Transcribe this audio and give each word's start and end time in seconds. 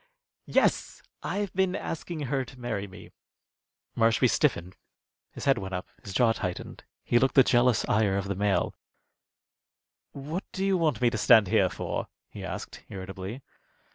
Yes, 0.47 1.03
I've 1.21 1.53
been 1.53 1.75
asking 1.75 2.21
her 2.21 2.43
to 2.43 2.59
marry 2.59 2.87
me." 2.87 3.11
Marshby 3.95 4.27
stiffened. 4.27 4.75
His 5.29 5.45
head 5.45 5.59
went 5.59 5.75
up, 5.75 5.87
his 6.01 6.11
jaw 6.11 6.31
tightened. 6.31 6.83
He 7.03 7.19
looked 7.19 7.35
the 7.35 7.43
jealous 7.43 7.85
ire 7.85 8.17
of 8.17 8.27
the 8.27 8.33
male. 8.33 8.73
"What 10.11 10.43
do 10.53 10.65
you 10.65 10.75
want 10.75 11.01
me 11.01 11.11
to 11.11 11.19
stand 11.19 11.49
here 11.49 11.69
for?" 11.69 12.07
he 12.31 12.43
asked, 12.43 12.83
irritably. 12.89 13.43